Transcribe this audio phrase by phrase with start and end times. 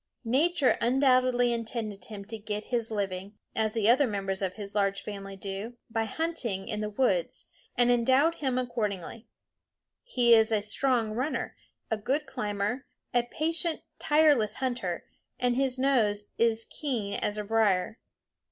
[0.25, 5.03] Nature undoubtedly intended him to get his living, as the other members of his large
[5.03, 7.45] family do, by hunting in the woods,
[7.77, 9.27] and endowed him accordingly.
[10.01, 11.55] He is a strong runner,
[11.91, 15.05] a good climber, a patient tireless hunter,
[15.39, 17.99] and his nose is keen as a brier.